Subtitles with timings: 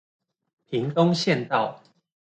[0.65, 1.79] 屏東縣道